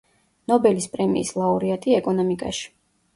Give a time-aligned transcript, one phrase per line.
[0.51, 2.65] ნობელის პრემიის ლაურეატი ეკონომიკაში.